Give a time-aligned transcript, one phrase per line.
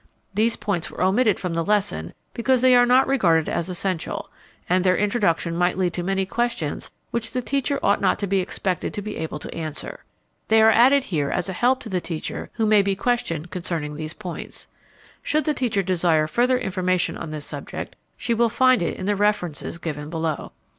[0.33, 4.31] These points were omitted from the lesson because they are not regarded as essential,
[4.67, 8.39] and their introduction might lead to many questions which the teacher ought not to be
[8.39, 10.03] expected to be able to answer.
[10.47, 13.95] They are added here as a help to the teacher who may be questioned concerning
[13.95, 14.67] these points.
[15.21, 19.15] Should the teacher desire further information on this subject, she will find it in the
[19.15, 20.51] references given below.